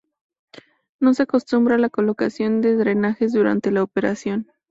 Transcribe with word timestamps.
No 0.99 1.13
se 1.13 1.21
acostumbra 1.21 1.77
la 1.77 1.91
colocación 1.91 2.61
de 2.61 2.75
drenajes 2.75 3.33
durante 3.33 3.69
la 3.69 3.83
operación. 3.83 4.47